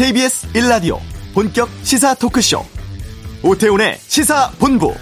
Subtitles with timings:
[0.00, 0.98] KBS 1라디오
[1.34, 2.64] 본격 시사 토크쇼
[3.42, 4.94] 오태훈의 시사본부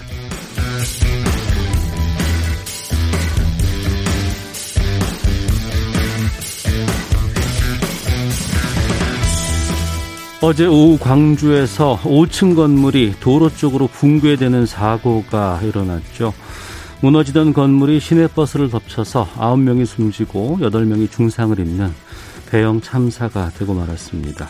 [10.41, 16.33] 어제 오후 광주에서 5층 건물이 도로 쪽으로 붕괴되는 사고가 일어났죠.
[16.99, 21.93] 무너지던 건물이 시내버스를 덮쳐서 9명이 숨지고 8명이 중상을 입는
[22.49, 24.49] 대형 참사가 되고 말았습니다.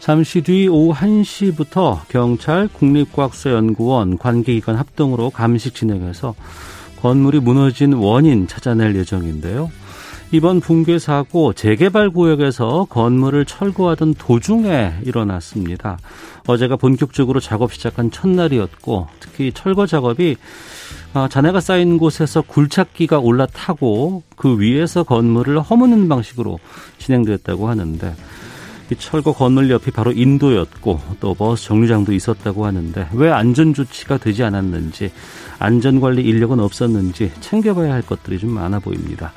[0.00, 6.34] 잠시 뒤 오후 1시부터 경찰, 국립과학수연구원 관계기관 합동으로 감식 진행해서
[7.02, 9.70] 건물이 무너진 원인 찾아낼 예정인데요.
[10.30, 15.98] 이번 붕괴 사고 재개발 구역에서 건물을 철거하던 도중에 일어났습니다.
[16.46, 20.36] 어제가 본격적으로 작업 시작한 첫날이었고 특히 철거 작업이
[21.14, 26.58] 아, 잔해가 쌓인 곳에서 굴착기가 올라타고 그 위에서 건물을 허무는 방식으로
[26.98, 28.47] 진행됐다고 하는데 이
[28.96, 35.10] 철거 건물 옆이 바로 인도였고 또 버스 정류장도 있었다고 하는데 왜 안전 조치가 되지 않았는지
[35.58, 39.32] 안전관리 인력은 없었는지 챙겨봐야 할 것들이 좀 많아 보입니다.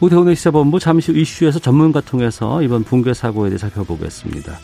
[0.00, 4.58] 오태훈의 시사본부 잠시 후 이슈에서 전문가 통해서 이번 붕괴 사고에 대해 살펴보겠습니다.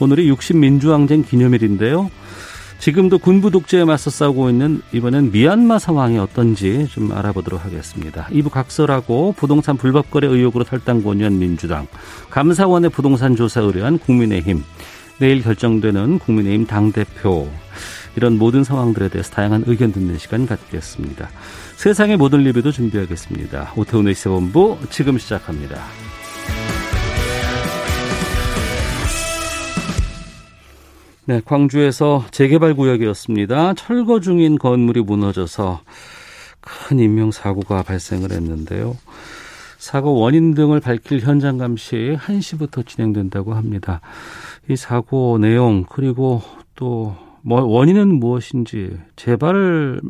[0.00, 2.10] 오늘이 60 민주항쟁 기념일인데요.
[2.80, 8.26] 지금도 군부 독재에 맞서 싸우고 있는 이번엔 미얀마 상황이 어떤지 좀 알아보도록 하겠습니다.
[8.30, 11.86] 이부 각설하고 부동산 불법 거래 의혹으로 탈당 권유한 민주당,
[12.30, 14.64] 감사원의 부동산 조사 의뢰한 국민의힘,
[15.18, 17.50] 내일 결정되는 국민의힘 당대표
[18.16, 21.28] 이런 모든 상황들에 대해서 다양한 의견 듣는 시간 갖겠습니다.
[21.76, 23.74] 세상의 모든 리뷰도 준비하겠습니다.
[23.76, 25.82] 오태훈의 시사본부 지금 시작합니다.
[31.30, 33.74] 네, 광주에서 재개발 구역이었습니다.
[33.74, 35.80] 철거 중인 건물이 무너져서
[36.60, 38.96] 큰 인명 사고가 발생을 했는데요.
[39.78, 44.00] 사고 원인 등을 밝힐 현장 감시 1시부터 진행된다고 합니다.
[44.68, 46.42] 이 사고 내용 그리고
[46.74, 50.00] 또뭐 원인은 무엇인지 재발을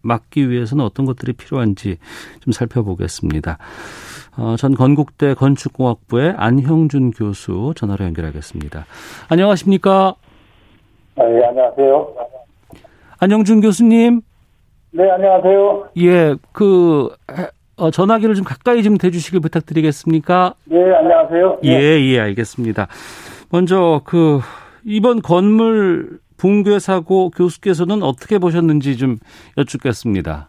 [0.00, 1.98] 막기 위해서는 어떤 것들이 필요한지
[2.40, 3.58] 좀 살펴보겠습니다.
[4.38, 8.86] 어, 전 건국대 건축공학부의 안형준 교수 전화로 연결하겠습니다.
[9.28, 10.16] 안녕하십니까?
[11.16, 12.14] 아, 네, 안녕하세요.
[13.20, 14.22] 안영준 교수님.
[14.92, 15.88] 네, 안녕하세요.
[15.98, 17.08] 예, 그
[17.76, 20.54] 어, 전화기를 좀 가까이 좀 대주시길 부탁드리겠습니까?
[20.66, 21.58] 네, 안녕하세요.
[21.64, 22.88] 예, 예, 알겠습니다.
[23.50, 24.40] 먼저 그
[24.84, 29.18] 이번 건물 붕괴 사고 교수께서는 어떻게 보셨는지 좀
[29.56, 30.48] 여쭙겠습니다.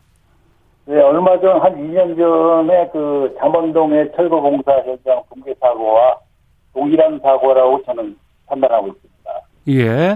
[0.86, 6.18] 네, 얼마 전 한 2년 전에 그 잠원동의 철거 공사 현장 붕괴 사고와
[6.74, 9.32] 동일한 사고라고 저는 판단하고 있습니다.
[9.70, 10.16] 예.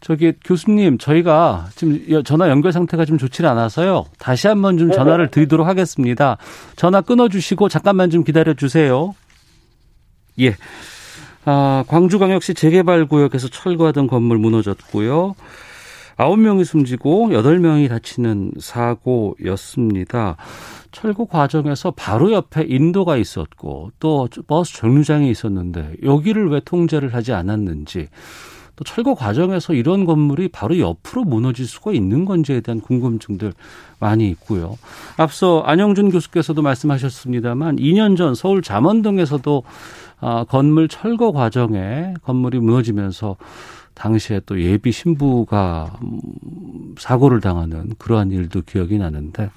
[0.00, 4.06] 저기 교수님 저희가 지금 전화 연결 상태가 좀 좋지 않아서요.
[4.18, 6.38] 다시 한번 좀 전화를 드리도록 하겠습니다.
[6.76, 9.14] 전화 끊어주시고 잠깐만 좀 기다려 주세요.
[10.40, 10.56] 예.
[11.44, 15.34] 아, 광주광역시 재개발 구역에서 철거하던 건물 무너졌고요.
[16.16, 20.36] 아홉 명이 숨지고 여덟 명이 다치는 사고였습니다.
[20.92, 28.08] 철거 과정에서 바로 옆에 인도가 있었고 또 버스 정류장이 있었는데 여기를 왜 통제를 하지 않았는지
[28.80, 33.52] 또 철거 과정에서 이런 건물이 바로 옆으로 무너질 수가 있는 건지에 대한 궁금증들
[33.98, 34.78] 많이 있고요.
[35.18, 39.62] 앞서 안영준 교수께서도 말씀하셨습니다만 2년 전 서울 잠원동에서도
[40.22, 43.36] 아, 건물 철거 과정에 건물이 무너지면서
[43.92, 45.98] 당시에 또 예비 신부가
[46.96, 49.50] 사고를 당하는 그러한 일도 기억이 나는데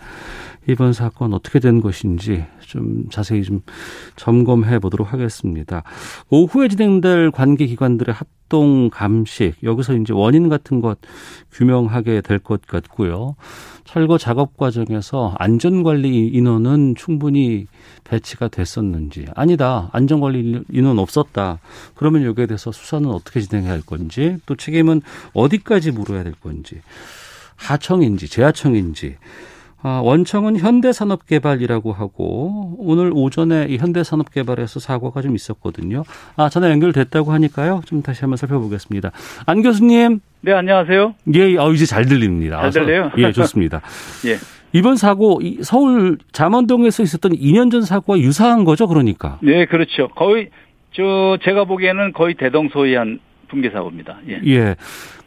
[0.67, 3.61] 이번 사건 어떻게 된 것인지 좀 자세히 좀
[4.15, 5.83] 점검해 보도록 하겠습니다.
[6.29, 10.99] 오후에 진행될 관계 기관들의 합동 감식 여기서 이제 원인 같은 것
[11.51, 13.35] 규명하게 될 것 같고요.
[13.85, 17.67] 철거 작업 과정에서 안전관리 인원은 충분히
[18.03, 21.59] 배치가 됐었는지 아니다 안전관리 인원 없었다
[21.95, 25.01] 그러면 여기에 대해서 수사는 어떻게 진행해야 할 건지 또 책임은
[25.33, 26.81] 어디까지 물어야 될 건지
[27.55, 29.17] 하청인지 재하청인지
[29.85, 36.03] 아, 원청은 현대산업개발이라고 하고 오늘 오전에 이 현대산업개발에서 사고가 좀 있었거든요.
[36.37, 37.81] 아 전화 연결됐다고 하니까요.
[37.85, 39.11] 좀 다시 한번 살펴보겠습니다.
[39.45, 40.21] 안 교수님.
[40.39, 41.15] 네 안녕하세요.
[41.35, 42.61] 예, 어, 이제 잘 들립니다.
[42.61, 43.11] 잘 들려요?
[43.17, 43.81] 예, 좋습니다.
[44.25, 44.37] 예.
[44.71, 49.37] 이번 사고 서울 잠원동에서 있었던 2년 전 사고와 유사한 거죠, 그러니까.
[49.41, 50.07] 네, 그렇죠.
[50.15, 50.49] 거의
[50.93, 53.19] 저 제가 보기에는 거의 대동소이한
[53.49, 54.19] 붕괴 사고입니다.
[54.29, 54.41] 예.
[54.47, 54.75] 예.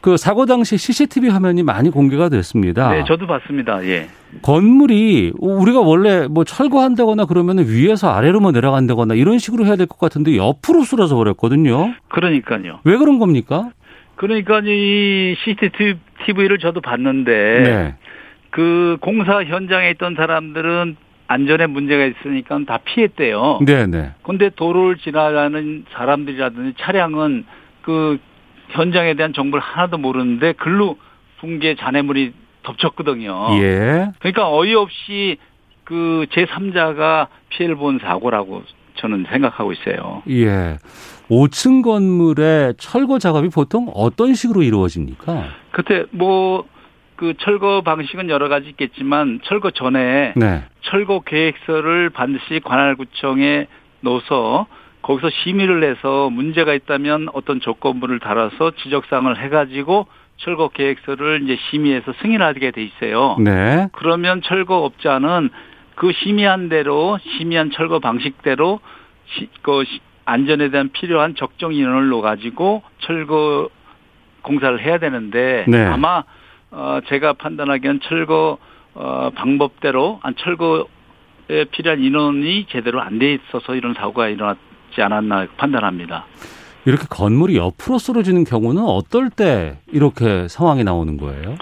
[0.07, 2.93] 그 사고 당시 CCTV 화면이 많이 공개가 됐습니다.
[2.93, 3.85] 네, 저도 봤습니다.
[3.87, 4.07] 예.
[4.41, 10.37] 건물이 우리가 원래 뭐 철거한다거나 그러면 위에서 아래로만 내려간다거나 이런 식으로 해야 될 것 같은데
[10.37, 11.93] 옆으로 쓰러져 버렸거든요.
[12.07, 12.79] 그러니까요.
[12.85, 13.71] 왜 그런 겁니까?
[14.15, 17.33] 그러니까 이 CCTV를 저도 봤는데
[17.65, 17.95] 네.
[18.51, 23.59] 그 공사 현장에 있던 사람들은 안전에 문제가 있으니까 다 피했대요.
[23.67, 24.13] 네네.
[24.23, 27.45] 근데 도로를 지나가는 사람들이라든지 차량은
[27.83, 28.19] 그
[28.71, 30.97] 현장에 대한 정보를 하나도 모르는데 글로
[31.41, 32.33] 붕괴 잔해물이
[32.63, 33.49] 덮쳤거든요.
[33.63, 34.09] 예.
[34.19, 35.37] 그러니까 어이없이
[35.85, 38.63] 그 제3자가 피해를 본 사고라고
[38.97, 40.23] 저는 생각하고 있어요.
[40.29, 40.79] 예.
[41.31, 45.45] 5층 건물의 철거 작업이 보통 어떤 식으로 이루어집니까?
[45.73, 46.65] 그때 뭐
[47.17, 50.65] 그 철거 방식은 여러 가지 있겠지만 철거 전에 네.
[50.83, 53.67] 철거 계획서를 반드시 관할구청에
[54.03, 54.67] 넣어서
[55.07, 60.09] 거기서 심의를 해서 문제가 있다면 어떤 조건부를 달아서 지적사항을 해가지고
[60.39, 63.37] 철거 계획서를 이제 심의해서 승인하게 돼 있어요.
[63.39, 63.89] 네.
[63.93, 65.51] 그러면 철거업자는
[65.95, 68.81] 그 심의한 대로 심의한 철거 방식대로
[69.27, 73.69] 시, 그 시- 안전에 대한 필요한 적정 인원을 넣어가지고 철거
[74.43, 75.85] 공사를 해야 되는데 네.
[75.87, 76.25] 아마
[76.73, 78.59] 어 제가 판단하기엔 철거
[78.95, 84.59] 어 방법대로 안 철거에 필요한 인원이 제대로 안 돼 있어서 이런 사고가 일어났
[84.97, 86.25] 지 않았나 판단합니다.
[86.87, 91.57] 이렇게 건물이 옆으로 쓰러지는 경우는 어떨 때 이렇게 상황이 나오는 거예요?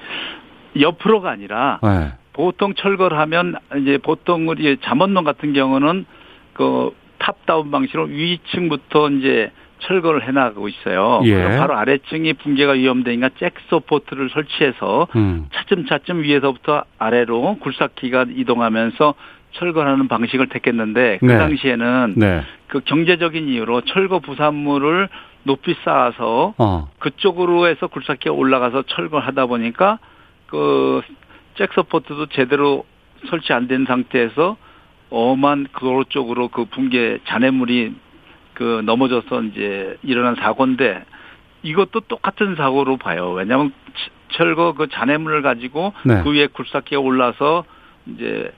[0.81, 2.13] 옆으로가 아니라 네.
[2.33, 6.07] 보통 철거를 하면 이제 보통 우리 잠원동 같은 경우는
[6.53, 9.51] 그 top-down 방식으로 위층부터 이제
[9.81, 11.21] 철거를 해나가고 있어요.
[11.25, 11.57] 예.
[11.59, 15.47] 바로 아래층이 붕괴가 위험되니까 jack support를 설치해서 음.
[15.53, 19.15] 차츰차츰 위에서부터 아래로 굴삭기가 이동하면서
[19.55, 21.39] 철거하는 방식을 택했는데 그 네.
[21.39, 22.43] 당시에는 네.
[22.69, 25.09] 그 경제적인 이유로 철거 부산물을
[25.45, 26.89] 높이 쌓아서 어.
[26.99, 29.99] 그쪽으로 해서 굴삭기가 올라가서 철거하다 보니까
[30.47, 31.03] 그
[31.57, 32.85] 잭서포트도 제대로
[33.29, 34.57] 설치 안 된 상태에서
[35.11, 37.95] 엄한 도로 쪽으로 그 붕괴 잔해물이
[38.55, 41.05] 그 넘어져서 이제 일어난 사고인데
[41.63, 43.31] 이것도 똑같은 사고로 봐요.
[43.33, 46.23] 왜냐하면 치- 철거 그 잔해물을 가지고 네.
[46.23, 47.65] 그 위에 굴삭기가 올라서
[48.07, 48.53] 이제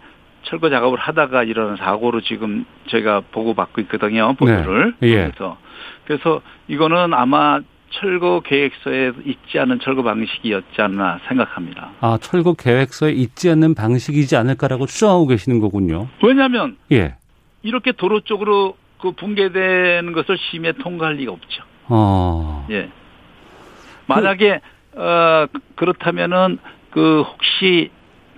[0.47, 4.35] 철거 작업을 하다가 일어난 사고로 지금 저희가 보고 받고 있거든요.
[4.35, 4.95] 보도를.
[5.01, 5.09] 네.
[5.09, 5.15] 예.
[5.17, 5.59] 그래서
[6.07, 7.61] 그래서 이거는 아마
[7.91, 11.91] 철거 계획서에 있지 않은 철거 방식이었지 않나 생각합니다.
[12.01, 16.09] 아, 철거 계획서에 있지 않는 방식이지 않을까라고 추정하고 계시는 거군요.
[16.23, 17.17] 왜냐하면 예.
[17.63, 21.65] 이렇게 도로 쪽으로 그 붕괴되는 것을 심해 통과할 리가 없죠.
[21.89, 22.67] 어.
[22.71, 22.91] 예.
[24.07, 24.61] 만약에
[24.95, 26.59] 어 그렇다면은
[26.91, 27.91] 그 혹시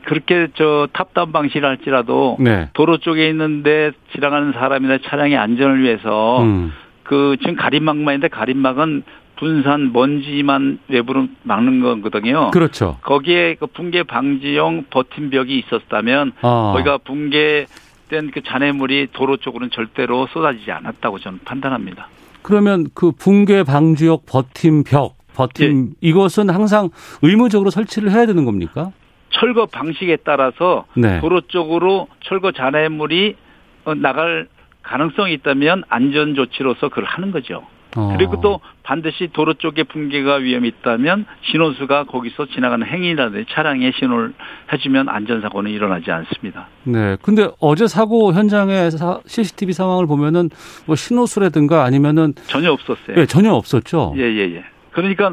[0.08, 2.70] 그렇게 저 탑다운 방식을 할지라도 네.
[2.72, 6.72] 도로 쪽에 있는데 지나가는 사람이나 차량의 안전을 위해서 음.
[7.02, 9.02] 그 지금 가림막만 있는데 가림막은
[9.36, 12.50] 분산 먼지만 외부로 막는 거거든요.
[12.52, 12.96] 그렇죠.
[13.02, 16.72] 거기에 그 붕괴 방지용 버팀벽이 있었다면 아.
[16.74, 22.08] 거기가 붕괴된 그 잔해물이 도로 쪽으로는 절대로 쏟아지지 않았다고 저는 판단합니다.
[22.40, 26.88] 그러면 그 붕괴 방지역 버팀벽, 버팀 이것은 항상
[27.20, 28.90] 의무적으로 설치를 해야 되는 겁니까?
[29.38, 31.20] 철거 방식에 따라서 네.
[31.20, 33.36] 도로 쪽으로 철거 잔해물이
[33.84, 34.48] 어, 나갈
[34.82, 37.62] 가능성이 있다면 안전 조치로서 그걸 하는 거죠.
[37.96, 38.14] 어.
[38.16, 44.34] 그리고 또 반드시 도로 쪽에 붕괴가 위험이 있다면 신호수가 거기서 지나가는 행인이라든지 차량에 신호를
[44.72, 46.68] 해주면 안전사고는 일어나지 않습니다.
[46.84, 47.16] 네.
[47.22, 50.50] 근데 어제 사고 현장의 사- CCTV 상황을 보면은
[50.86, 53.16] 뭐 신호수라든가 아니면은 전혀 없었어요.
[53.16, 54.14] 예, 전혀 없었죠.
[54.16, 54.64] 예, 예, 예.
[54.92, 55.32] 그러니까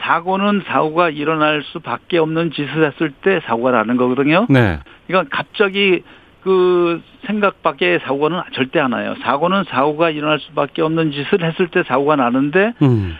[0.00, 4.46] 사고는 사고가 일어날 수밖에 없는 짓을 했을 때 사고가 나는 거거든요.
[4.48, 4.78] 네.
[5.06, 6.02] 그러니까 갑자기
[6.42, 9.14] 그 생각 밖의 사고는 절대 안 나요.
[9.22, 13.16] 사고는 사고가 일어날 수밖에 없는 짓을 했을 때 사고가 나는데 음.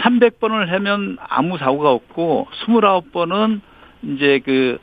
[0.00, 3.60] 300번을 하면 아무 사고가 없고 29번은
[4.02, 4.78] 이제 그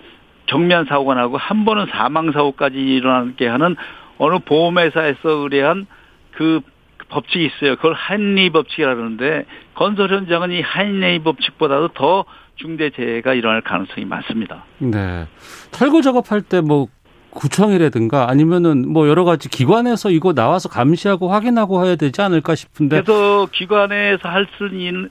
[0.48, 3.76] 경미한 사고가 나고 한 번은 사망 사고까지 일어나게 하는
[4.18, 5.86] 어느 보험회사에서 의뢰한
[6.32, 6.62] 그
[7.12, 7.76] 법칙이 있어요.
[7.76, 12.26] 그걸 하인리 법칙이라 그러는데 건설 현장은 이 하인리 법칙보다도 더
[12.56, 14.66] 중대 재해가 일어날 가능성이 많습니다.
[14.80, 15.28] 네.
[15.72, 16.88] 철거 작업할 때 뭐
[17.32, 23.02] 구청이라든가 아니면은 뭐 여러 가지 기관에서 이거 나와서 감시하고 확인하고 해야 되지 않을까 싶은데.
[23.02, 25.10] 그래서 기관에서 할 수 있는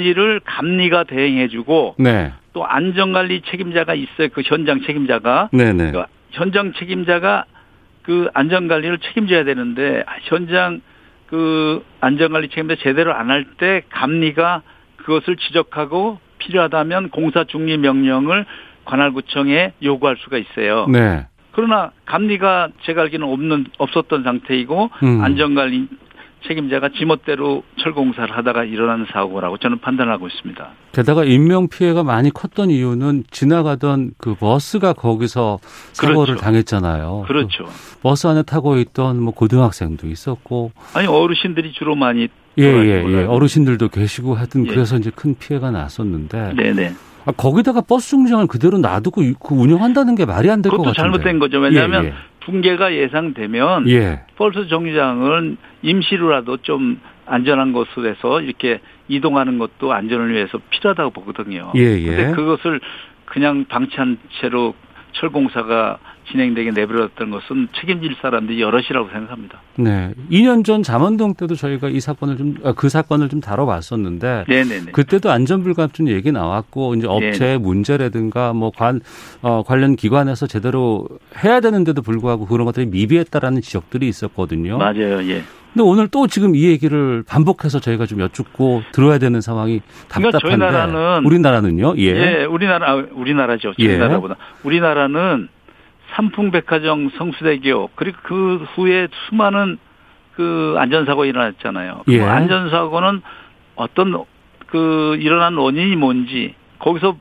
[0.00, 2.32] 일을 감리가 대행해주고 네.
[2.52, 4.28] 또 안전관리 책임자가 있어요.
[4.32, 5.92] 그 현장 책임자가 네네.
[5.92, 6.02] 그
[6.32, 7.44] 현장 책임자가
[8.02, 10.80] 그 안전관리를 책임져야 되는데 현장
[11.30, 14.62] 그 안전관리 책임자 제대로 안 할 때 감리가
[14.96, 18.44] 그것을 지적하고 필요하다면 공사 중리 명령을
[18.84, 20.86] 관할구청에 요구할 수가 있어요.
[20.88, 21.26] 네.
[21.52, 25.20] 그러나 감리가 제가 알기는 없는 없었던 상태이고 음.
[25.22, 25.88] 안전관리
[26.46, 30.68] 책임자가 지멋대로 철공사를 하다가 일어나는 사고라고 저는 판단하고 있습니다.
[30.92, 35.58] 게다가 인명 피해가 많이 컸던 이유는 지나가던 그 버스가 거기서
[35.92, 36.40] 사고를 그렇죠.
[36.42, 37.24] 당했잖아요.
[37.26, 37.64] 그렇죠.
[37.64, 42.28] 그 버스 안에 타고 있던 뭐 고등학생도 있었고 아니 어르신들이 주로 많이
[42.58, 43.02] 예, 돌아다니고 예, 예.
[43.02, 43.34] 그러고.
[43.34, 44.70] 어르신들도 계시고 하여튼 예.
[44.70, 46.94] 그래서 이제 큰 피해가 났었는데 네네.
[47.26, 51.18] 아, 거기다가 버스 정류장을 그대로 놔두고 그 운영한다는 게 말이 안 될것 그것도 같은데.
[51.18, 51.58] 잘못된 거죠.
[51.58, 52.14] 왜냐하면 예, 예.
[52.40, 54.20] 붕괴가 예상되면 예.
[54.36, 61.72] 버스 정류장을 임시로라도 좀 안전한 곳으로 해서 이렇게 이동하는 것도 안전을 위해서 필요하다고 보거든요.
[61.76, 62.06] 예, 예.
[62.06, 62.80] 근데 그것을
[63.26, 64.74] 그냥 방치한 채로
[65.12, 65.98] 철공사가
[66.30, 69.60] 진행되게 내버렸던 것은 책임질 사람들이 여럿이라고 생각합니다.
[69.76, 70.12] 네.
[70.30, 74.44] 2년 전 잠원동 때도 저희가 이 사건을 좀, 아, 그 사건을 좀 다뤄봤었는데.
[74.48, 74.92] 네네네.
[74.92, 79.00] 그때도 안전불감증 얘기 나왔고, 이제 업체의 문제라든가 뭐 관,
[79.42, 81.06] 어, 관련 기관에서 제대로
[81.44, 84.78] 해야 되는데도 불구하고 그런 것들이 미비했다라는 지적들이 있었거든요.
[84.78, 85.22] 맞아요.
[85.28, 85.42] 예.
[85.72, 90.48] 근데 오늘 또 지금 이 얘기를 반복해서 저희가 좀 여쭙고 들어야 되는 상황이 그러니까 답답한데.
[90.48, 91.94] 저희 나라는 우리나라는요?
[91.98, 92.06] 예.
[92.06, 93.74] 예, 우리나라 아, 우리나라죠.
[93.78, 93.96] 저희 예.
[93.96, 94.34] 나라보다
[94.64, 95.48] 우리나라는
[96.14, 99.78] 삼풍백화점 성수대교 그리고 그 후에 수많은
[100.34, 102.02] 그 안전사고 일어났잖아요.
[102.06, 102.22] 그 예.
[102.22, 103.22] 안전사고는
[103.76, 104.24] 어떤
[104.66, 107.16] 그 일어난 원인이 뭔지 거기서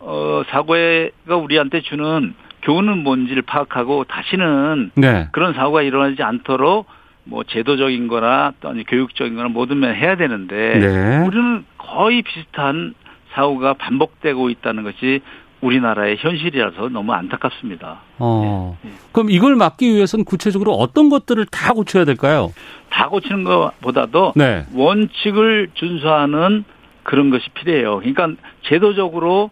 [0.00, 5.28] 어 사고가 우리한테 주는 교훈은 뭔지를 파악하고 다시는 네.
[5.32, 6.86] 그런 사고가 일어나지 않도록
[7.24, 11.26] 뭐 제도적인 거나 또 아니 교육적인 거나 모든 면 해야 되는데 네.
[11.26, 12.94] 우리는 거의 비슷한
[13.32, 15.20] 사고가 반복되고 있다는 것이
[15.60, 18.00] 우리나라의 현실이라서 너무 안타깝습니다.
[18.18, 18.76] 어.
[18.84, 18.92] 예, 예.
[19.12, 22.52] 그럼 이걸 막기 위해서는 구체적으로 어떤 것들을 다 고쳐야 될까요?
[22.90, 24.64] 다 고치는 것보다도 네.
[24.72, 26.64] 원칙을 준수하는
[27.02, 27.98] 그런 것이 필요해요.
[27.98, 28.30] 그러니까
[28.62, 29.50] 제도적으로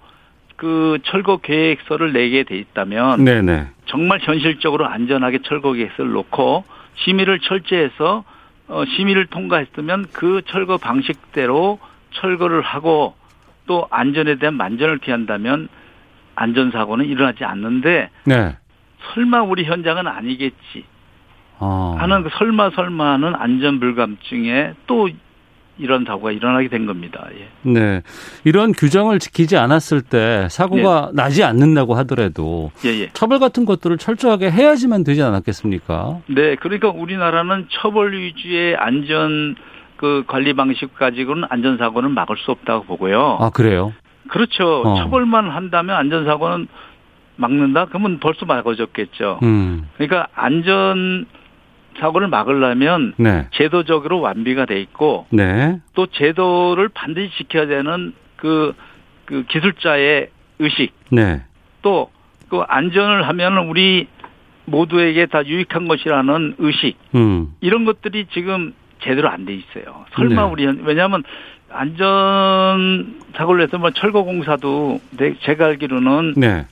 [0.57, 3.69] 그 철거 계획서를 내게 돼 있다면 네네.
[3.87, 6.65] 정말 현실적으로 안전하게 철거 계획서를 놓고
[7.05, 8.25] 심의를 철저해서
[8.69, 11.79] 어, 심의를 통과했으면 그 철거 방식대로
[12.15, 13.15] 철거를 하고
[13.67, 15.69] 또 안전에 대한 만전을 기한다면
[16.37, 18.57] 안전사고는 일어나지 않는데 네.
[19.15, 20.85] 설마 우리 현장은 아니겠지
[21.59, 21.97] 어.
[21.99, 25.09] 하는 그 설마 설마는 안전불감증에 또
[25.79, 27.27] 이런 사고가 일어나게 된 겁니다.
[27.35, 27.71] 예.
[27.71, 28.03] 네.
[28.45, 33.11] 이런 규정을 지키지 않았을 때 사고가 나지 않는다고 하더라도 예, 예.
[33.13, 36.21] 처벌 같은 것들을 철저하게 해야지만 되지 않았겠습니까?
[36.29, 39.55] 네, 그러니까 우리나라는 처벌 위주의 안전
[39.97, 43.39] 그 관리 방식 가지고는 안전 사고는 막을 수 없다고 보고요.
[43.41, 43.93] 아, 그래요?
[44.29, 44.83] 그렇죠.
[44.85, 44.97] 어.
[44.97, 46.69] 처벌만 한다면 안전사고는
[47.37, 47.87] 막는다?
[47.87, 49.41] 그러면 벌써 막아졌겠죠.
[49.43, 49.89] 음.
[49.97, 51.27] 그러니까 안전
[51.99, 53.49] 사고를 막으려면 네.
[53.53, 55.81] 제도적으로 완비가 돼 있고 네.
[55.95, 58.75] 또 제도를 반드시 지켜야 되는 그,
[59.25, 60.29] 그 기술자의
[60.59, 61.43] 의식 네.
[61.83, 64.09] 또그 안전을 하면 우리
[64.67, 67.53] 모두에게 다 유익한 것이라는 의식 음.
[67.61, 70.05] 이런 것들이 지금 제대로 안 돼 있어요.
[70.15, 70.51] 설마 네.
[70.51, 71.23] 우리 현- 왜냐하면
[71.77, 76.67] 안전 사고를 해서 뭐 철거 공사도 내- 제가 알기로는 네.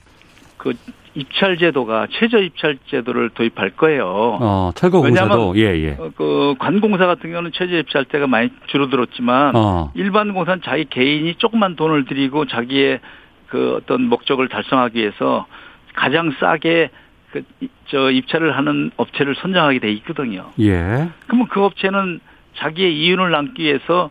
[0.56, 0.72] 그
[1.14, 4.38] 입찰 제도가 최저 입찰 제도를 도입할 거예요.
[4.40, 5.96] 어, 철거 공사도 예, 예.
[5.98, 9.92] 어, 그 관공사 같은 경우는 최저 입찰 때가 많이 줄어들었지만 어.
[9.94, 13.00] 일반 공사는 자기 개인이 조금만 돈을 들이고 자기의
[13.48, 15.46] 그 어떤 목적을 달성하기 위해서
[15.94, 16.90] 가장 싸게
[17.32, 17.42] 그
[17.90, 20.46] 저 입찰을 하는 업체를 선정하게 돼 있거든요.
[20.58, 21.10] 예.
[21.26, 22.18] 그러면 그 업체는
[22.56, 24.10] 자기의 이윤을 남기 위해서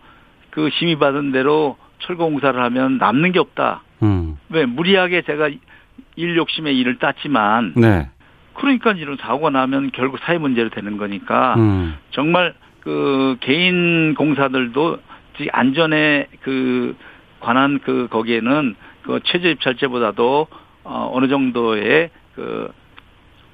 [0.53, 3.81] 그 심의받은 대로 철거 공사를 하면 남는 게 없다.
[4.03, 4.38] 음.
[4.50, 5.50] 왜 무리하게 제가
[6.15, 8.10] 일 욕심에 일을 땄지만 네.
[8.53, 11.95] 그러니까 이런 사고가 나면 결국 사회 문제로 되는 거니까 음.
[12.12, 15.00] 정말 그 개인 공사들도
[15.39, 16.95] 이 안전에 그
[17.39, 20.48] 관한 그 거기에는 그 최저 입찰제보다도
[20.83, 22.72] 어 어느 정도의 그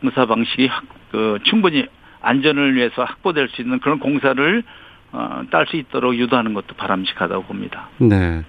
[0.02, 1.86] 공사 방식이 확, 그 충분히
[2.22, 4.64] 안전을 위해서 확보될 수 있는 그런 공사를
[5.12, 7.90] 어 딸 수 있도록 유도하는 것도 바람직하다고 봅니다.
[7.98, 8.44] 네.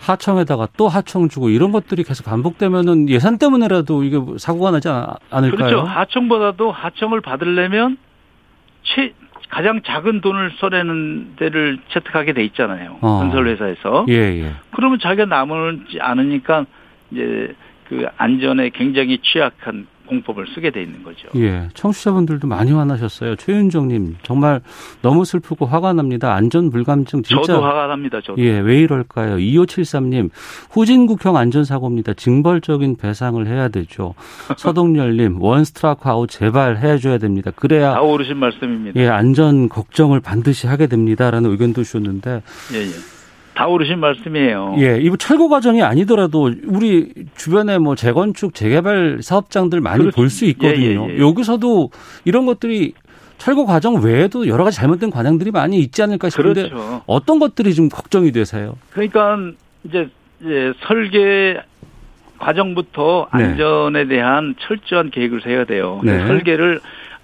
[0.00, 5.56] 하청에다가 또 하청 주고 이런 것들이 계속 반복되면은 예산 때문에라도 이게 사고가 나지 않- 않을까요?
[5.56, 5.80] 그렇죠.
[5.82, 7.96] 하청보다도 하청을 받으려면
[8.84, 9.12] 최
[9.50, 12.98] 가장 작은 돈을 써내는 데를 채택하게 돼 있잖아요.
[13.00, 13.18] 어.
[13.18, 14.06] 건설회사에서.
[14.08, 14.52] 예, 예.
[14.72, 16.66] 그러면 자기가 남지 않으니까
[17.10, 17.54] 이제
[17.88, 21.28] 그 안전에 굉장히 취약한 공법을 쓰게 돼 있는 거죠.
[21.36, 21.68] 예.
[21.74, 23.36] 청취자분들도 많이 화나셨어요.
[23.36, 24.60] 최윤정님, 정말
[25.02, 26.34] 너무 슬프고 화가 납니다.
[26.34, 27.42] 안전 불감증 진짜.
[27.42, 28.20] 저도 화가 납니다.
[28.20, 28.42] 저도.
[28.42, 29.36] 예, 왜 이럴까요?
[29.36, 30.30] 2573님,
[30.70, 32.14] 후진국형 안전사고입니다.
[32.14, 34.14] 징벌적인 배상을 해야 되죠.
[34.56, 37.50] 서동열님, one strike out 제발 해줘야 됩니다.
[37.54, 38.98] 그래야, 다 오르신 말씀입니다.
[39.00, 42.42] 예, 안전 걱정을 반드시 하게 됩니다라는 의견도 주셨는데,
[42.74, 43.17] 예, 예.
[43.58, 44.76] 다 오르신 말씀이에요.
[44.78, 50.14] 예, 이거 철거 과정이 아니더라도 우리 주변에 뭐 재건축, 재개발 사업장들 많이 그렇죠.
[50.14, 51.08] 볼수 있거든요.
[51.08, 51.18] 예, 예, 예.
[51.18, 51.90] 여기서도
[52.24, 52.92] 이런 것들이
[53.38, 57.02] 철거 과정 외에도 여러 가지 잘못된 과정들이 많이 있지 않을까 싶은데 그렇죠.
[57.06, 58.76] 어떤 것들이 좀 걱정이 되세요?
[58.92, 59.36] 그러니까
[59.82, 60.08] 이제,
[60.40, 61.60] 이제 설계
[62.38, 63.42] 과정부터 네.
[63.44, 66.00] 안전에 대한 철저한 계획을 세워야 돼요.
[66.04, 66.24] 네.
[66.28, 66.78] 설계를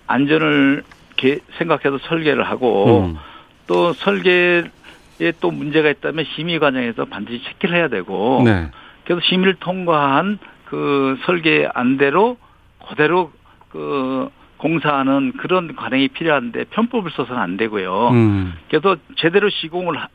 [0.08, 0.82] 안전을
[1.14, 3.16] 개- 생각해서 설계를 하고 음.
[3.68, 4.64] 또 설계에
[5.40, 8.70] 또 문제가 있다면 심의 과정에서 반드시 체크를 해야 되고 네.
[9.04, 12.36] 그래서 심의를 통과한 그 설계 안대로
[12.88, 13.30] 그대로
[13.70, 18.08] 그 공사하는 그런 관행이 필요한데 편법을 써서는 안 되고요.
[18.10, 18.54] 음.
[18.68, 20.08] 그래서 제대로 시공을 하-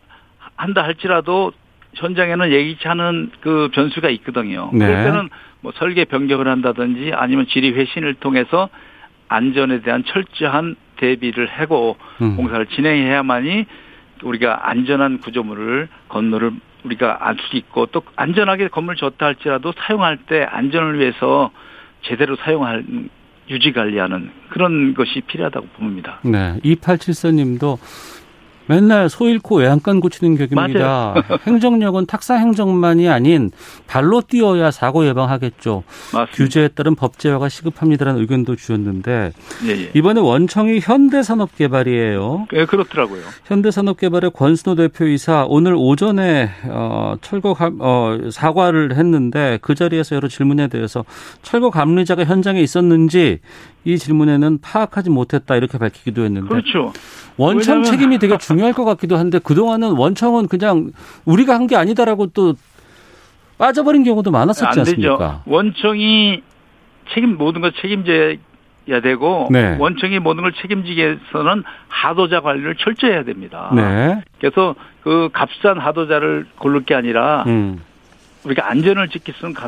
[0.56, 1.52] 한다 할지라도
[1.96, 4.70] 현장에는 예기치 않은 그 변수가 있거든요.
[4.74, 4.86] 네.
[4.86, 5.30] 그럴 때는
[5.62, 8.70] 뭐 설계 변경을 한다든지 아니면 지리 회신을 통해서
[9.28, 12.36] 안전에 대한 철저한 대비를 하고 음.
[12.36, 13.66] 공사를 진행해야만이
[14.24, 16.52] 우리가 안전한 구조물을 건물을
[16.84, 21.52] 우리가 알 수 있고 또 안전하게 건물 졌다 할지라도 사용할 때 안전을 위해서
[22.04, 22.84] 제대로 사용할
[23.50, 26.20] 유지 관리하는 그런 것이 필요하다고 봅니다.
[26.24, 26.60] 네.
[26.64, 27.78] 2874님도
[28.70, 31.16] 맨날 소 잃고 외양간 고치는 격입니다.
[31.48, 33.50] 행정력은 탁사 행정만이 아닌
[33.88, 35.82] 발로 뛰어야 사고 예방하겠죠.
[36.14, 36.32] 맞습니다.
[36.34, 39.32] 규제에 따른 법제화가 시급합니다라는 의견도 주셨는데
[39.66, 39.92] 예, 예.
[39.96, 42.48] 이번에 원청이 현대산업개발이에요.
[42.54, 43.24] 예, 그렇더라고요.
[43.46, 50.68] 현대산업개발의 권순호 대표이사 오늘 오전에 어, 철거 감, 어, 사과를 했는데 그 자리에서 여러 질문에
[50.68, 51.04] 대해서
[51.42, 53.40] 철거 감리자가 현장에 있었는지
[53.86, 56.94] 이 질문에는 파악하지 못했다 이렇게 밝히기도 했는데 그렇죠.
[57.40, 60.92] 원청 책임이 되게 중요할 것 같기도 한데 그동안은 원청은 그냥
[61.26, 62.54] 우리가 한 게 아니다라고 또
[63.58, 64.80] 빠져버린 경우도 많았었지.
[64.80, 65.44] 않습니까?
[65.46, 66.42] 원청이
[67.14, 69.76] 책임 모든 걸 책임져야 되고 네.
[69.80, 73.72] 원청이 모든 걸 책임지기 위해서는 하도자 관리를 철저히 해야 됩니다.
[73.76, 74.22] 네.
[74.40, 77.82] 그래서 그 값싼 하도자를 고를 게 아니라 음.
[78.46, 79.60] 우리가 안전을 지킬 수 있는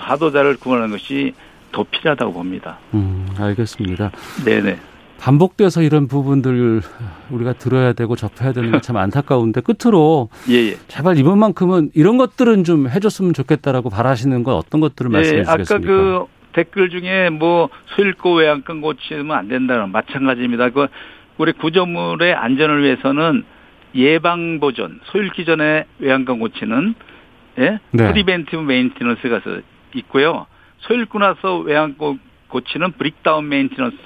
[0.00, 1.34] 하도자를 구하는 것이
[1.72, 2.78] 더 필요하다고 봅니다.
[2.94, 4.10] 음, 알겠습니다.
[4.44, 4.78] 네네.
[5.18, 6.82] 반복돼서 이런 부분들
[7.30, 10.76] 우리가 들어야 되고 접해야 되는 게 참 안타까운데 끝으로 예예.
[10.86, 15.92] 제발 이번만큼은 이런 것들은 좀 해줬으면 좋겠다라고 바라시는 건 어떤 것들을 말씀해 네, 아까 주시겠습니까?
[15.92, 20.70] 그 댓글 중에 뭐 소 잃고 외양간 고치면 안 된다는 마찬가지입니다.
[20.70, 20.86] 그
[21.38, 23.44] 우리 구조물의 안전을 위해서는
[23.94, 26.94] 예방 보존, 소 잃기 전에 외양간 고치는
[27.58, 28.12] 예, 네.
[28.12, 29.40] preventive maintenance가
[29.94, 30.46] 있고요.
[30.80, 33.96] 소 잃고 나서 외양간 고치는 breakdown maintenance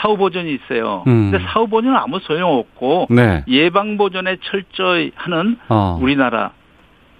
[0.00, 1.04] 사후 보존이 있어요.
[1.06, 1.30] 음.
[1.30, 3.44] 근데 사후 보존은 아무 소용 없고 네.
[3.48, 5.98] 예방 보존에 철저히 하는 어.
[6.00, 6.52] 우리나라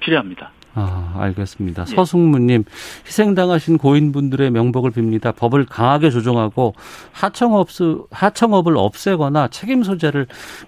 [0.01, 0.53] 필요합니다.
[0.81, 1.87] 아, 알겠습니다.
[1.89, 1.95] 예.
[1.95, 2.63] 서승무님,
[3.05, 5.35] 희생당하신 고인분들의 명복을 빕니다.
[5.35, 6.75] 법을 강하게 조정하고
[7.11, 7.67] 하청업,
[8.13, 10.27] 하청업을 없애거나 책임 소재를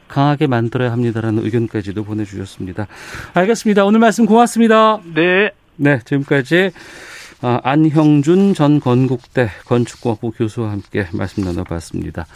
[0.08, 2.88] 강하게 만들어야 합니다라는 의견까지도 보내주셨습니다.
[3.34, 3.84] 알겠습니다.
[3.84, 4.98] 오늘 말씀 고맙습니다.
[5.14, 5.50] 네.
[5.76, 7.09] 네, 지금까지 아,
[7.42, 12.26] 안형준 전 건국대 건축공학부 교수와 함께 말씀 나눠봤습니다.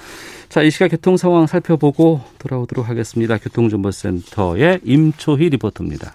[0.48, 3.38] 자, 이 시각 교통 상황 살펴보고 돌아오도록 하겠습니다.
[3.38, 6.14] 교통정보센터의 임초희 리포터입니다.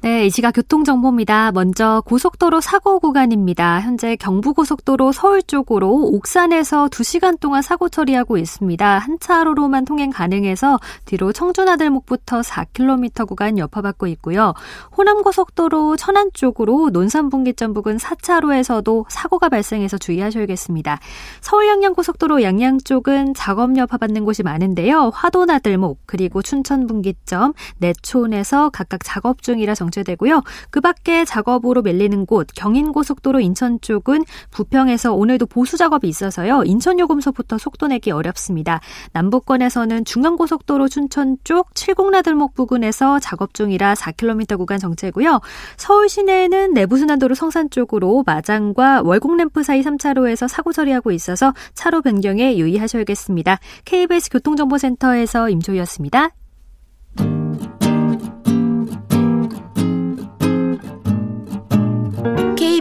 [0.00, 1.50] 네, 이 시각 교통정보입니다.
[1.50, 3.80] 먼저 고속도로 사고 구간입니다.
[3.80, 8.98] 현재 경부고속도로 서울 쪽으로 옥산에서 2시간 동안 사고 처리하고 있습니다.
[8.98, 14.54] 한 차로로만 통행 가능해서 뒤로 청주나들목부터 4km 구간 여파받고 있고요.
[14.96, 21.00] 호남고속도로 천안 쪽으로 논산분기점 부근 4차로에서도 사고가 발생해서 주의하셔야겠습니다.
[21.40, 25.10] 서울 양양고속도로 양양 쪽은 작업 여파받는 곳이 많은데요.
[25.12, 30.42] 화도나들목 그리고 춘천분기점 내촌에서 각각 작업 중이라 정 체되고요.
[30.70, 36.62] 그 밖에 작업으로 밀리는 곳 경인고속도로 인천 쪽은 부평에서 오늘도 보수 작업이 있어서요.
[36.64, 38.80] 인천 요금소부터 속도 내기 어렵습니다.
[39.12, 45.40] 남부권에서는 중앙고속도로 춘천 쪽 칠곡나들목 부근에서 작업 중이라 4km 구간 정체고요.
[45.76, 53.58] 서울 시내에는 내부순환도로 성산 쪽으로 마장과 월곡램프 사이 3차로에서 사고 처리하고 있어서 차로 변경에 유의하셔야겠습니다.
[53.84, 56.30] KBS 교통정보센터에서 임조희였습니다.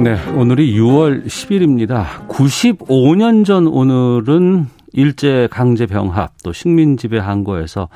[0.00, 2.28] 네, 오늘이 6월 10일입니다.
[2.28, 7.88] 95년 전 오늘은 일제 강제 병합 또 식민 지배 항거에서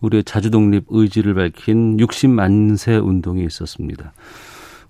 [0.00, 4.14] 우리의 자주 독립 의지를 밝힌 60만세 운동이 있었습니다.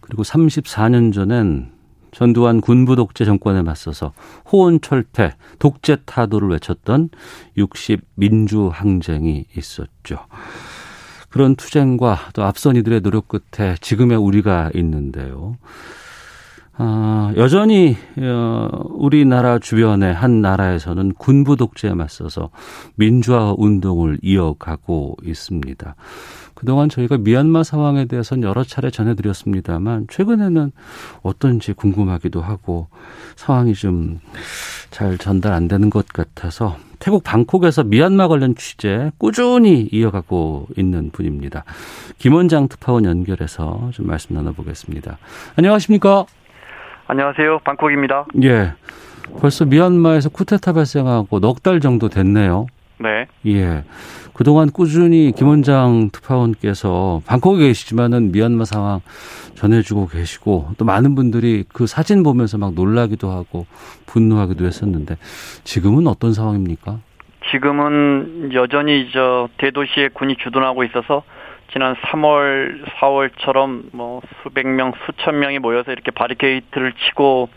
[0.00, 1.72] 그리고 34년 전엔
[2.12, 4.12] 전두환 군부 독재 정권에 맞서서
[4.52, 7.08] 호원 철폐, 독재 타도를 외쳤던
[7.56, 10.26] 60 민주 항쟁이 있었죠.
[11.28, 15.56] 그런 투쟁과 또 앞선 이들의 노력 끝에 지금의 우리가 있는데요.
[16.78, 22.50] 어, 여전히 어, 우리나라 주변의 한 나라에서는 군부 독재에 맞서서
[22.96, 25.94] 민주화 운동을 이어가고 있습니다.
[26.54, 30.70] 그동안 저희가 미얀마 상황에 대해서는 여러 차례 전해드렸습니다만 최근에는
[31.22, 32.88] 어떤지 궁금하기도 하고
[33.36, 34.20] 상황이 좀
[34.92, 41.64] 잘 전달 안 되는 것 같아서 태국 방콕에서 미얀마 관련 취재 꾸준히 이어가고 있는 분입니다.
[42.18, 45.18] 김원장 특파원 연결해서 좀 말씀 나눠보겠습니다.
[45.56, 46.26] 안녕하십니까?
[47.06, 47.60] 안녕하세요.
[47.60, 48.26] 방콕입니다.
[48.42, 48.72] 예.
[49.40, 52.66] 벌써 미얀마에서 쿠데타 발생하고 넉 달 정도 됐네요.
[52.98, 53.26] 네.
[53.46, 53.84] 예.
[54.34, 59.00] 그동안 꾸준히 김원장 특파원께서 방콕에 계시지만은 미얀마 상황
[59.56, 63.66] 전해주고 계시고 또 많은 분들이 그 사진 보면서 막 놀라기도 하고
[64.06, 65.16] 분노하기도 했었는데
[65.64, 66.98] 지금은 어떤 상황입니까?
[67.50, 71.22] 지금은 여전히 저 대도시에 군이 주둔하고 있어서
[71.72, 77.48] 지난 3월, 4월처럼 뭐 수백 명, 수천 명이 모여서 이렇게 바리케이트를 치고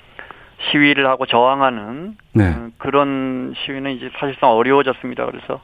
[0.72, 2.46] 시위를 하고 저항하는 네.
[2.46, 5.26] 음, 그런 시위는 이제 사실상 어려워졌습니다.
[5.26, 5.62] 그래서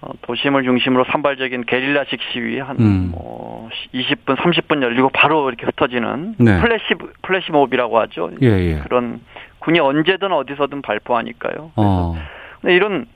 [0.00, 3.08] 어, 도심을 중심으로 산발적인 게릴라식 시위 한 음.
[3.12, 6.60] 뭐 20분, 30분 열리고 바로 이렇게 흩어지는 네.
[6.60, 6.84] flash
[7.22, 8.30] flash mob이라고 하죠.
[8.42, 8.78] 예, 예.
[8.84, 9.20] 그런
[9.58, 11.72] 군이 언제든 어디서든 발포하니까요.
[11.76, 12.16] 어.
[12.60, 13.06] 근데 이런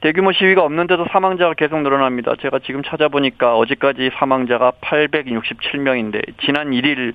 [0.00, 2.34] 대규모 시위가 없는데도 사망자가 계속 늘어납니다.
[2.40, 7.14] 제가 지금 찾아보니까 어제까지 사망자가 867명인데 지난 1일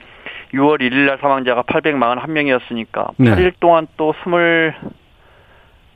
[0.54, 3.32] 6월 1일 날 사망자가 841명이었으니까 네.
[3.32, 4.14] 8일 동안 또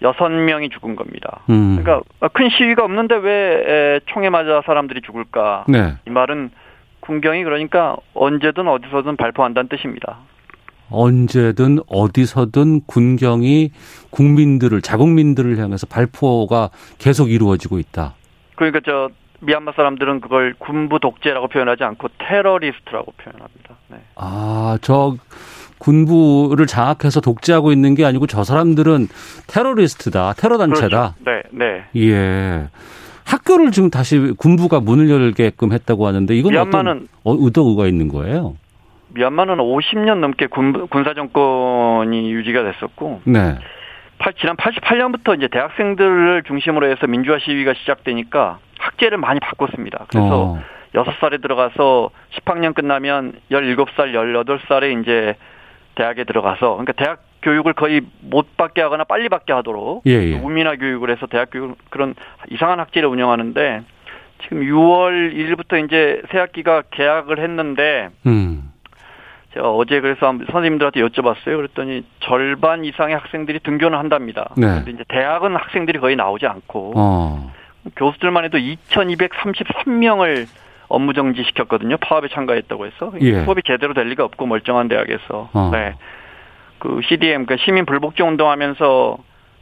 [0.01, 1.41] 26명이 죽은 겁니다.
[1.49, 1.77] 음.
[1.81, 5.65] 그러니까 큰 시위가 없는데 왜 에, 총에 맞아 사람들이 죽을까?
[5.67, 5.95] 네.
[6.07, 6.51] 이 말은
[7.01, 10.19] 군경이 그러니까 언제든 어디서든 발포한다는 뜻입니다.
[10.89, 13.71] 언제든 어디서든 군경이
[14.09, 18.13] 국민들을 자국민들을 향해서 발포가 계속 이루어지고 있다.
[18.55, 23.75] 그러니까 저 미얀마 사람들은 그걸 군부 독재라고 표현하지 않고 테러리스트라고 표현합니다.
[23.89, 23.97] 네.
[24.15, 25.15] 아, 저
[25.77, 29.07] 군부를 장악해서 독재하고 있는 게 아니고 저 사람들은
[29.47, 31.15] 테러리스트다, 테러 단체다.
[31.23, 31.43] 그렇죠.
[31.51, 32.07] 네, 네.
[32.07, 32.67] 예.
[33.25, 38.55] 학교를 지금 다시 군부가 문을 열게끔 했다고 하는데 이건 미얀마는 어떤 어, 의도가 있는 거예요?
[39.21, 43.55] 미얀마는 50년 넘게 군, 군사 정권이 유지가 됐었고 네.
[44.19, 50.05] 팔- 지난 88년부터 이제 대학생들을 중심으로 해서 민주화 시위가 시작되니까 학제를 많이 바꿨습니다.
[50.09, 50.59] 그래서 어.
[50.95, 55.35] 여섯 살에 들어가서 10학년 끝나면 17살, 18살에 이제
[55.95, 60.33] 대학에 들어가서 그러니까 대학 교육을 거의 못 받게 하거나 빨리 받게 하도록 예, 예.
[60.39, 62.13] 우민화 교육을 해서 대학 교육 그런
[62.49, 63.81] 이상한 학제를 운영하는데
[64.43, 68.66] 지금 6월 1일부터 이제 새 학기가 개학을 했는데 음.
[69.57, 70.19] 제가 어제 그래서
[70.51, 71.57] 선생님들한테 여쭤봤어요.
[71.57, 74.53] 그랬더니 절반 이상의 학생들이 등교는 한답니다.
[74.55, 74.67] 네.
[74.67, 77.51] 근데 이제 대학은 학생들이 거의 나오지 않고 어.
[77.95, 80.45] 교수들만 해도 2,233명을
[80.87, 81.97] 업무 정지 시켰거든요.
[81.97, 83.43] 파업에 참가했다고 해서 예.
[83.43, 85.49] 수업이 제대로 될 리가 없고 멀쩡한 대학에서.
[85.51, 85.69] 어.
[85.73, 85.95] 네.
[86.79, 89.17] 그 CDM 그 시민 불복지 운동하면서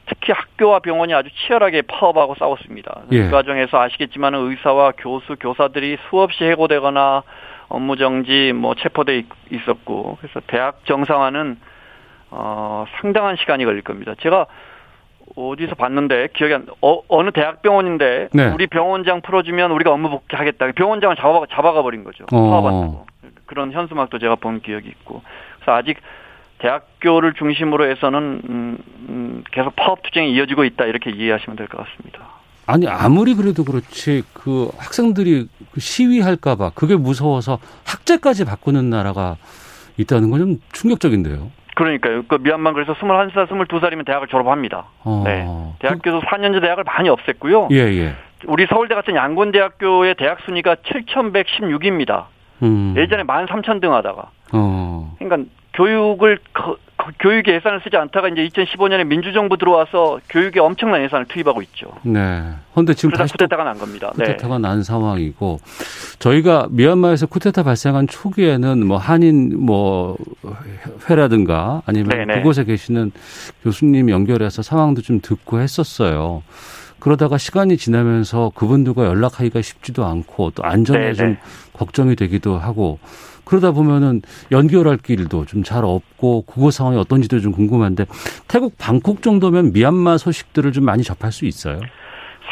[0.07, 3.03] 특히 학교와 병원이 아주 치열하게 파업하고 싸웠습니다.
[3.11, 3.23] 예.
[3.23, 7.23] 그 과정에서 아시겠지만 의사와 교수, 교사들이 수없이 해고되거나
[7.69, 11.57] 업무 정지, 뭐 체포돼 있- 있었고 그래서 대학 정상화는
[12.31, 14.13] 어, 상당한 시간이 걸릴 겁니다.
[14.19, 14.45] 제가
[15.35, 18.47] 어디서 봤는데 기억이 안 어, 어느 대학병원인데 네.
[18.47, 20.71] 우리 병원장 풀어주면 우리가 업무 복귀하겠다.
[20.73, 22.25] 병원장을 잡아 잡아가 버린 거죠.
[22.31, 22.49] 어.
[22.49, 23.05] 파업한다고
[23.45, 25.21] 그런 현수막도 제가 본 기억이 있고
[25.57, 25.97] 그래서 아직
[26.59, 28.77] 대학교를 중심으로 해서는 음,
[29.09, 32.19] 음, 계속 파업 투쟁이 이어지고 있다 이렇게 이해하시면 될 것 같습니다.
[32.67, 39.37] 아니 아무리 그래도 그렇지 그 학생들이 그 시위할까봐 그게 무서워서 학제까지 바꾸는 나라가
[39.97, 41.51] 있다는 건 좀 충격적인데요.
[41.75, 42.23] 그러니까요.
[42.27, 44.85] 그 미얀마 그래서 21살, 22살이면 대학을 졸업합니다.
[45.03, 45.23] 어.
[45.25, 45.45] 네.
[45.79, 47.71] 대학교도 4년제 대학을 많이 없앴고요.
[47.71, 48.15] 예 예.
[48.47, 52.25] 우리 서울대 같은 양곤대학교의 대학 순위가 7,116입니다.
[52.63, 52.93] 음.
[52.97, 54.29] 예전에 13,000등 하다가.
[54.53, 55.15] 어.
[55.19, 56.39] 그러니까 교육을
[57.19, 61.93] 교육에 예산을 쓰지 않다가 이제 2015년에 민주정부 들어와서 교육에 엄청난 예산을 투입하고 있죠.
[62.03, 62.43] 네.
[62.71, 64.11] 그런데 지금 다시 또 쿠데타가 난 겁니다.
[64.15, 64.25] 네.
[64.25, 65.59] 쿠데타가 난 상황이고
[66.19, 70.17] 저희가 미얀마에서 쿠데타 발생한 초기에는 뭐 한인 뭐
[71.09, 72.35] 회라든가 아니면 네네.
[72.35, 73.11] 그곳에 계시는
[73.63, 76.43] 교수님 연결해서 상황도 좀 듣고 했었어요.
[76.99, 81.13] 그러다가 시간이 지나면서 그분들과 연락하기가 쉽지도 않고 또 안전에 네네.
[81.13, 81.37] 좀
[81.73, 82.99] 걱정이 되기도 하고
[83.45, 88.05] 그러다 보면은 연결할 길도 좀 잘 없고 그곳 상황이 어떤지도 좀 궁금한데
[88.47, 91.79] 태국 방콕 정도면 미얀마 소식들을 좀 많이 접할 수 있어요.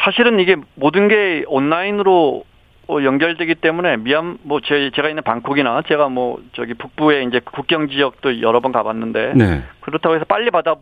[0.04, 2.44] 사실은 이게 모든 게 온라인으로
[2.88, 7.88] 어, 연결되기 때문에 미얀 뭐 제, 제가 있는 방콕이나 제가 뭐 저기 북부에 이제 국경
[7.88, 9.62] 지역도 여러 번 가봤는데 네.
[9.80, 10.74] 그렇다고 해서 빨리 받아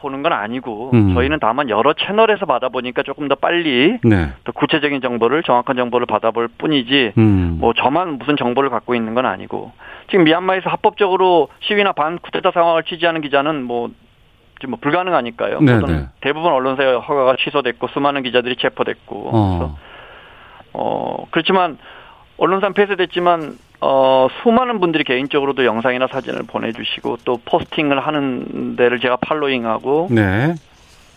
[0.00, 1.14] 보는 건 아니고 음.
[1.14, 4.32] 저희는 다만 여러 채널에서 받아보니까 조금 더 빨리 네.
[4.44, 7.58] 더 구체적인 정보를 정확한 정보를 받아볼 뿐이지 음.
[7.60, 9.72] 뭐 저만 무슨 정보를 갖고 있는 건 아니고
[10.10, 13.90] 지금 미얀마에서 합법적으로 시위나 반 쿠데타 상황을 취재하는 기자는 뭐
[14.60, 15.60] 지금 뭐 불가능하니까요.
[15.60, 16.06] 네, 네.
[16.20, 19.58] 대부분 언론사의 허가가 취소됐고 수많은 기자들이 체포됐고 어.
[19.58, 19.78] 그래서
[20.72, 21.78] 어 그렇지만
[22.38, 30.08] 언론사 폐쇄됐지만 어, 수많은 분들이 개인적으로도 영상이나 사진을 보내주시고 또 포스팅을 하는 데를 제가 팔로잉하고
[30.10, 30.54] 네.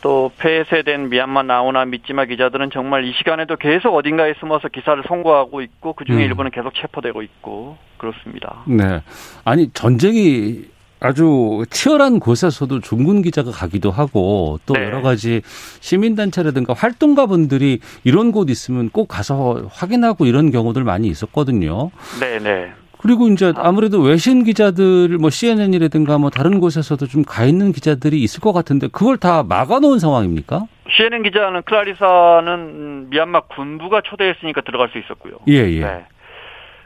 [0.02, 5.94] 또 폐쇄된 미얀마 나오나 믿지마 기자들은 정말 이 시간에도 계속 어딘가에 숨어서 기사를 송고하고 있고
[5.94, 6.22] 그 중에 음.
[6.22, 8.64] 일부는 계속 체포되고 있고 그렇습니다.
[8.66, 9.02] 네.
[9.46, 10.66] 아니 전쟁이
[11.02, 14.86] 아주 치열한 곳에서도 중군 기자가 가기도 하고 또 네.
[14.86, 15.42] 여러 가지
[15.80, 21.90] 시민단체라든가 활동가분들이 이런 곳 있으면 꼭 가서 확인하고 이런 경우들 많이 있었거든요.
[22.20, 22.72] 네, 네.
[23.00, 28.40] 그리고 이제 아무래도 외신 기자들 뭐 CNN이라든가 뭐 다른 곳에서도 좀 가 있는 기자들이 있을
[28.42, 30.66] 것 같은데 그걸 다 막아놓은 상황입니까?
[30.96, 35.34] CNN 기자는 클라리사는 미얀마 군부가 초대했으니까 들어갈 수 있었고요.
[35.48, 35.80] 예, 예.
[35.80, 36.06] 네.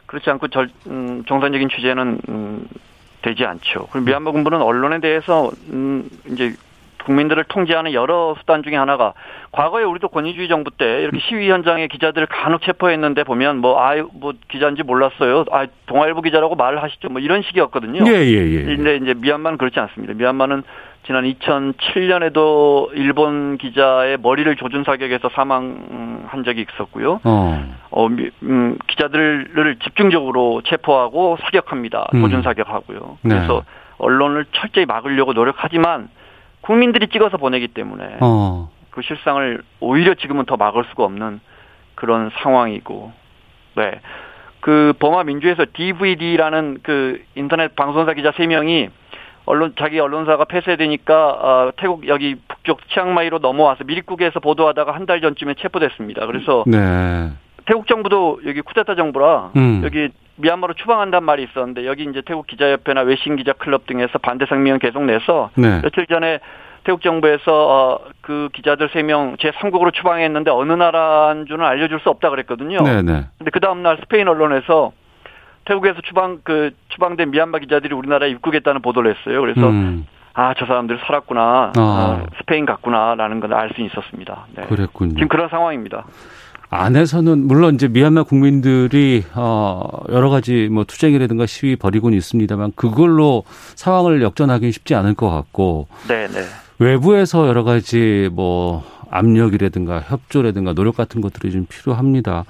[0.05, 2.67] 그렇지 않고 절, 음, 정상적인 취재는 음,
[3.25, 3.87] 되지 않죠.
[3.91, 6.55] 그리고 미얀마 군부는 언론에 대해서 음 이제
[7.05, 9.13] 국민들을 통제하는 여러 수단 중에 하나가
[9.51, 14.33] 과거에 우리도 권위주의 정부 때 이렇게 시위 현장에 기자들을 간혹 체포했는데 보면 뭐 아유 뭐
[14.49, 15.45] 기자인지 몰랐어요.
[15.51, 17.09] 아 동아일보 기자라고 말을 하시죠.
[17.09, 18.03] 뭐 이런 식이었거든요.
[18.07, 18.63] 예, 예, 예.
[18.63, 20.13] 근데 이제 미얀마는 그렇지 않습니다.
[20.13, 20.63] 미얀마는
[21.05, 27.19] 지난 2007년에도 일본 기자의 머리를 조준 사격해서 사망한 적이 있었고요.
[27.23, 32.07] 어, 어 음, 기자들을 집중적으로 체포하고 사격합니다.
[32.15, 32.21] 음.
[32.21, 33.19] 조준 사격하고요.
[33.21, 33.35] 네.
[33.35, 33.63] 그래서
[33.99, 36.09] 언론을 철저히 막으려고 노력하지만
[36.65, 38.69] 국민들이 찍어서 보내기 때문에 어.
[38.89, 41.39] 그 실상을 오히려 지금은 더 막을 수가 없는
[41.93, 43.11] 그런 상황이고,
[43.75, 43.99] 네.
[44.61, 48.89] 그 버마 민주에서 DVD라는 그 인터넷 방송사 기자 3명이
[49.45, 55.53] 언론 자기 언론사가 폐쇄되니까 어, 태국 여기 북쪽 치앙마이로 넘어와서 미리국에서 보도하다가 한 달 전쯤에
[55.59, 56.25] 체포됐습니다.
[56.25, 57.29] 그래서 네.
[57.65, 59.81] 태국 정부도 여기 쿠데타 정부라 음.
[59.83, 64.79] 여기 미얀마로 추방한단 말이 있었는데 여기 이제 태국 기자협회나 외신 기자 클럽 등에서 반대 성명을
[64.79, 65.81] 계속 내서 네.
[65.81, 66.39] 며칠 전에
[66.83, 72.29] 태국 정부에서 어, 그 기자들 세 명 제3국으로 추방했는데 어느 나라인 줄은 알려줄 수 없다
[72.29, 72.83] 그랬거든요.
[72.83, 73.01] 네네.
[73.01, 73.25] 네.
[73.39, 74.91] 근데 그 다음 날 스페인 언론에서
[75.65, 79.41] 태국에서 추방 그 추방된 미얀마 기자들이 우리나라에 입국했다는 보도를 했어요.
[79.41, 80.05] 그래서 음.
[80.33, 81.79] 아저 사람들 살았구나, 아.
[81.79, 84.45] 어, 스페인 갔구나라는 걸 알 수 있었습니다.
[84.55, 84.65] 네.
[84.67, 85.13] 그랬군요.
[85.13, 86.05] 지금 그런 상황입니다.
[86.69, 93.43] 안에서는 물론 이제 미얀마 국민들이 어 여러 가지 뭐 투쟁이라든가 시위 벌이고는 있습니다만 그걸로
[93.75, 95.87] 상황을 역전하기는 쉽지 않을 것 같고.
[96.07, 96.43] 네, 네.
[96.79, 102.45] 외부에서 여러 가지 뭐 압력이라든가 협조라든가 노력 같은 것들이 좀 필요합니다.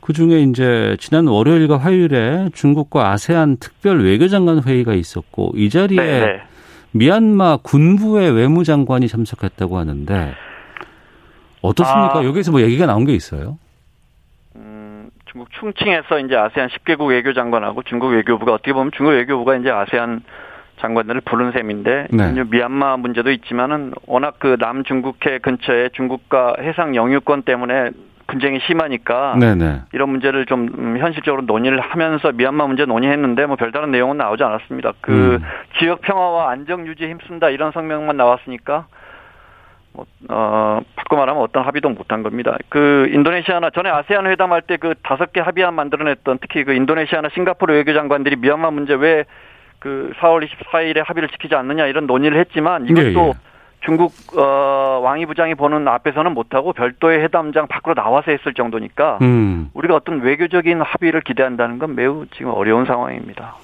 [0.00, 6.20] 그 중에 이제 지난 월요일과 화요일에 중국과 아세안 특별 외교장관 회의가 있었고 이 자리에 네네.
[6.20, 6.42] 네.
[6.90, 10.34] 미얀마 군부의 외무장관이 참석했다고 하는데
[11.64, 12.18] 어떻습니까?
[12.18, 13.58] 아, 여기서 뭐 얘기가 나온 게 있어요?
[14.56, 19.70] 음, 중국 충칭에서 이제 아세안 10개국 외교 장관하고 중국 외교부가 어떻게 보면 중국 외교부가 이제
[19.70, 20.22] 아세안
[20.80, 22.44] 장관들을 부른 셈인데 네.
[22.44, 27.90] 미얀마 문제도 있지만은 워낙 그 남중국해 근처에 중국과 해상 영유권 때문에
[28.26, 29.82] 분쟁이 심하니까 네네.
[29.92, 34.92] 이런 문제를 좀 음, 현실적으로 논의를 하면서 미얀마 문제 논의했는데 뭐 별다른 내용은 나오지 않았습니다.
[35.00, 35.44] 그 음.
[35.78, 38.86] 지역 평화와 안정 유지에 힘쓴다 이런 성명만 나왔으니까 뭐,
[40.28, 42.56] 어, 바꿔 말하면 어떤 합의도 못한 겁니다.
[42.68, 47.72] 그 인도네시아나 전에 아세안 회담할 때 그 다섯 개 합의안 만들어냈던 특히 그 인도네시아나 싱가포르
[47.74, 49.24] 외교장관들이 미얀마 문제 왜
[49.84, 53.32] 그 4월 24일에 합의를 지키지 않느냐 이런 논의를 했지만 이것도 예, 예.
[53.80, 59.68] 중국 어, 왕이 부장이 보는 앞에서는 못하고 별도의 회담장 밖으로 나와서 했을 정도니까 음.
[59.74, 63.56] 우리가 어떤 외교적인 합의를 기대한다는 건 매우 지금 어려운 상황입니다.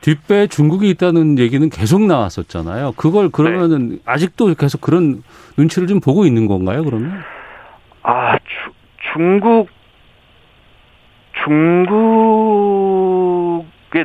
[0.00, 2.92] 뒷배 중국이 있다는 얘기는 계속 나왔었잖아요.
[2.96, 3.98] 그걸 그러면은 네.
[4.04, 5.22] 아직도 계속 그런
[5.56, 6.84] 눈치를 좀 보고 있는 건가요?
[6.84, 7.20] 그러면?
[8.02, 8.44] 아 주,
[9.12, 9.68] 중국
[11.44, 11.64] 중국의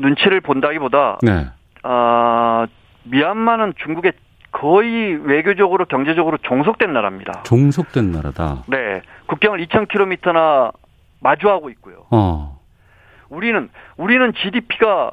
[0.01, 1.47] 눈치를 본다기보다 네.
[1.84, 2.65] 아
[3.03, 4.13] 미얀마는 중국의
[4.51, 7.43] 거의 외교적으로 경제적으로 종속된 나라입니다.
[7.43, 8.63] 종속된 나라다.
[8.67, 9.01] 네.
[9.25, 10.71] 국경을 2,000km나
[11.21, 12.06] 마주하고 있고요.
[12.12, 12.60] 어.
[13.29, 15.12] 우리는 우리는 GDP가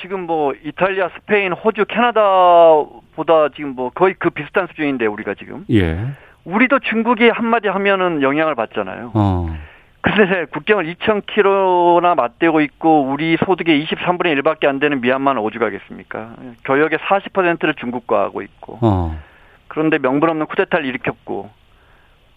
[0.00, 5.64] 지금 뭐 이탈리아, 스페인, 호주, 캐나다보다 지금 뭐 거의 그 비슷한 수준인데 우리가 지금.
[5.70, 5.98] 예.
[6.44, 9.12] 우리도 중국이 한마디 하면은 영향을 받잖아요.
[9.14, 9.56] 어.
[10.00, 16.34] 근데 국경을 2,000km나 맞대고 있고 우리 소득의 23분의 1밖에 안 되는 미얀마는 어디 가겠습니까?
[16.64, 18.78] 교역의 40%를 중국과 하고 있고.
[18.80, 19.18] 어.
[19.66, 21.50] 그런데 명분 없는 쿠데타를 일으켰고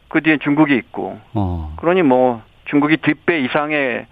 [0.09, 1.19] 그 뒤에 중국이 있고.
[1.33, 1.73] 어.
[1.77, 4.07] 그러니 뭐 중국이 뒷배 이상의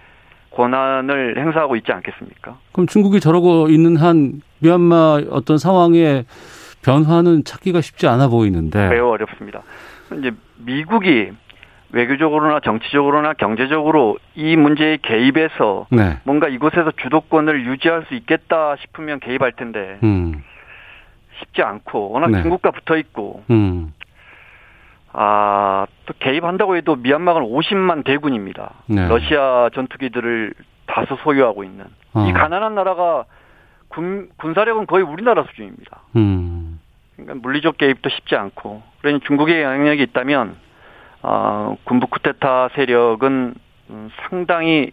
[0.60, 2.58] 권한을 행사하고 있지 않겠습니까?
[2.74, 6.26] 그럼 중국이 저러고 있는 한 미얀마 어떤 상황에
[6.84, 9.62] 변화는 찾기가 쉽지 않아 보이는데 매우 어렵습니다.
[10.18, 11.32] 이제 미국이
[11.92, 16.18] 외교적으로나 정치적으로나 경제적으로 이 문제에 개입해서 네.
[16.26, 20.44] 뭔가 이곳에서 주도권을 유지할 수 있겠다 싶으면 개입할 텐데 음.
[21.40, 22.42] 쉽지 않고 워낙 네.
[22.42, 23.94] 중국과 붙어 있고 음.
[25.12, 28.74] 아, 또 개입한다고 해도 미얀마는 50만 대군입니다.
[28.88, 29.08] 네.
[29.08, 30.54] 러시아 전투기들을
[30.86, 32.26] 다수 소유하고 있는 어.
[32.28, 33.26] 이 가난한 나라가
[33.88, 36.02] 군, 군사력은 거의 우리나라 수준입니다.
[36.16, 36.80] 음.
[37.16, 40.56] 그러니까 물리적 개입도 쉽지 않고 그러니 중국의 영향력이 있다면
[41.22, 43.56] 어, 군부 쿠데타 세력은
[43.90, 44.92] 음, 상당히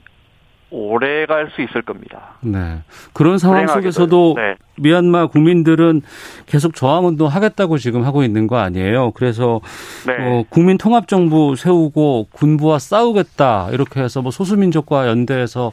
[0.71, 2.35] 오래 갈 수 있을 겁니다.
[2.41, 2.81] 네.
[3.13, 3.67] 그런 상황.
[3.67, 4.57] 속에서도 네.
[4.77, 6.03] 미얀마 국민들은
[6.47, 9.13] 계속 저항 운동 하겠다고 지금 하고 있는 거 아니에요.
[9.13, 9.61] 그래서
[10.07, 10.15] 네.
[10.19, 15.73] 어, 국민 통합 정부 세우고 군부와 싸우겠다 이렇게 해서 뭐 소수민족과 연대해서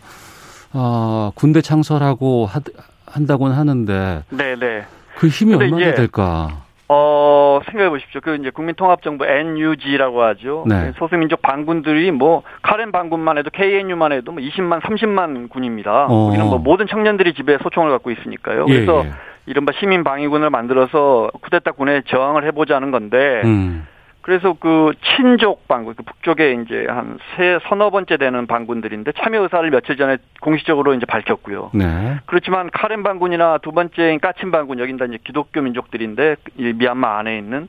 [0.73, 2.59] 어, 군대 창설하고 하,
[3.05, 4.83] 한다고는 하는데 네, 네.
[5.17, 6.63] 그 힘이 얼마나 될까?
[6.89, 8.21] 어, 생각해 보십시오.
[8.21, 10.65] 그 이제 국민통합정부 NUG라고 하죠.
[10.67, 10.91] 네.
[10.97, 16.07] 소수민족 반군들이 뭐 카렌 반군만 해도 KNU만 해도 뭐 20만, 30만 군입니다.
[16.09, 16.29] 어.
[16.29, 18.65] 우리는 뭐 모든 청년들이 집에 소총을 갖고 있으니까요.
[18.69, 19.11] 예, 그래서 예.
[19.45, 23.85] 이른바 시민 방위군을 만들어서 쿠데타 군에 저항을 해보자는 건데 음.
[24.21, 29.69] 그래서 그 친족 반군, 그 북쪽에 이제 한 세 서너 번째 되는 반군들인데 참여 의사를
[29.69, 31.71] 며칠 전에 공식적으로 이제 밝혔고요.
[31.73, 32.15] 네.
[32.25, 37.37] 그렇지만 카렌 반군이나 두 번째인 까친 반군 여긴 다 이제 기독교 민족들인데 이 미얀마 안에
[37.37, 37.67] 있는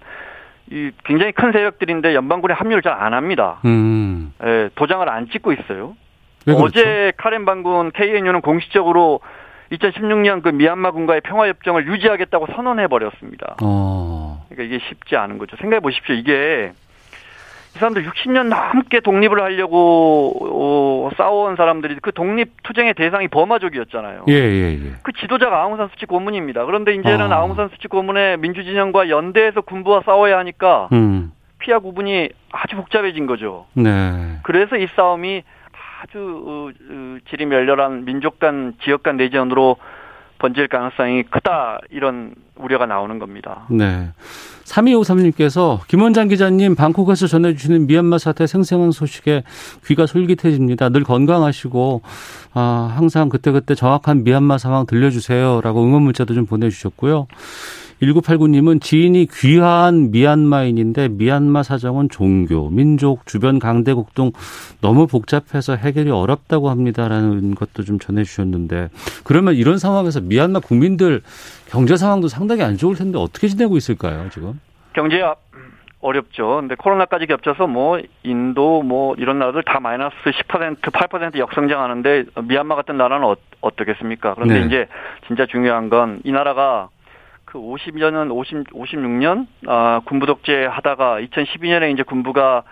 [0.71, 3.61] 이 굉장히 큰 세력들인데 연방군에 합류를 잘 안 합니다.
[3.65, 4.33] 음.
[4.45, 5.95] 예, 도장을 안 찍고 있어요.
[6.47, 6.65] 왜 그렇죠?
[6.65, 9.21] 어제 카렌 반군 KNU는 공식적으로
[9.73, 13.57] 2016년 그 미얀마 군과의 평화 협정을 유지하겠다고 선언해 버렸습니다.
[13.63, 14.45] 어.
[14.49, 15.57] 그러니까 이게 쉽지 않은 거죠.
[15.57, 16.15] 생각해 보십시오.
[16.15, 16.73] 이게
[17.75, 24.27] 이 사람들 60년 넘게 독립을 하려고 어, 싸워온 사람들이 그 독립 투쟁의 대상이 버마족이었잖아요.
[24.29, 24.93] 예, 예, 예.
[25.03, 26.65] 그 지도자가 아웅산 수치 고문입니다.
[26.67, 27.39] 그런데 이제는 아.
[27.39, 31.33] 아웅산 수치 고문의 민주진영과 연대해서 군부와 싸워야 하니까 음.
[31.59, 33.67] 피하 구분이 아주 복잡해진 거죠.
[33.75, 34.39] 네.
[34.45, 35.43] 그래서 이 싸움이
[36.03, 39.77] 아주 어, 어, 질이 멸렬한 민족 간 지역 간 내전으로
[40.39, 43.67] 번질 가능성이 크다 이런 우려가 나오는 겁니다.
[43.71, 44.11] 네.
[44.65, 49.43] 3253님께서 김원장 기자님 방콕에서 전해주시는 미얀마 사태 생생한 소식에
[49.87, 50.89] 귀가 솔깃해집니다.
[50.91, 52.03] 늘 건강하시고
[52.55, 57.27] 아, 항상 그때그때 정확한 미얀마 상황 들려주세요라고 응원 문자도 좀 보내주셨고요.
[58.03, 64.33] 1989님은 지인이 귀한 미얀마인인데 미얀마 사정은 종교, 민족, 주변 강대국 등
[64.81, 68.89] 너무 복잡해서 해결이 어렵다고 합니다라는 것도 좀 전해주셨는데
[69.25, 71.23] 그러면 이런 상황에서 미얀마 국민들
[71.69, 74.61] 경제 상황도 상당히 안 좋을 텐데 어떻게 지내고 있을까요 지금?
[74.93, 75.23] 경제
[76.01, 76.57] 어렵죠.
[76.61, 82.99] 근데 코로나까지 겹쳐서 뭐 인도 뭐 이런 나라들 다 마이너스 10% 8% 역성장하는데 미얀마 같은
[82.99, 84.35] 나라는 어, 어떻겠습니까?
[84.35, 84.67] 그런데 네.
[84.67, 84.89] 이제
[85.27, 86.89] 진짜 중요한 건 이 나라가
[87.55, 92.65] 그 50년은 50 56년 아 군부 독재 하다가 2012년에 이제 군부가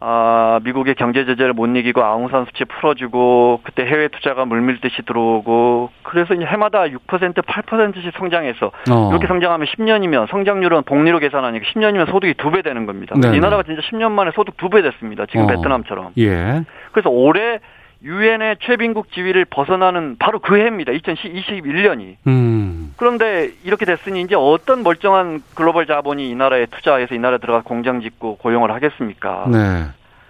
[0.00, 6.34] 아 미국의 경제 제재를 못 이기고 아웅산 수치 풀어주고 그때 해외 투자가 물밀듯이 들어오고 그래서
[6.34, 6.98] 이제 해마다 6%
[7.42, 9.08] 8%씩 성장해서 어.
[9.10, 13.14] 이렇게 성장하면 10년이면 성장률은 복리로 계산하니까 10년이면 소득이 두 배 되는 겁니다.
[13.18, 13.40] 네, 이 네.
[13.40, 15.24] 나라가 진짜 10년 만에 소득 두 배 됐습니다.
[15.24, 15.46] 지금 어.
[15.46, 16.12] 베트남처럼.
[16.18, 16.64] 예.
[16.92, 17.60] 그래서 올해
[18.02, 20.92] 유엔의 최빈국 지위를 벗어나는 바로 그 해입니다.
[20.92, 22.16] 2021년이.
[22.26, 22.87] 음.
[22.98, 28.00] 그런데 이렇게 됐으니 이제 어떤 멀쩡한 글로벌 자본이 이 나라에 투자해서 이 나라에 들어가 공장
[28.00, 29.46] 짓고 고용을 하겠습니까?
[29.50, 29.84] 네.